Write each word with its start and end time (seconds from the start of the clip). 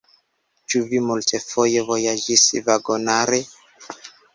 Ĉu 0.73 0.81
vi 0.93 1.01
multfoje 1.11 1.85
vojaĝis 1.93 2.49
vagonare? 2.71 3.45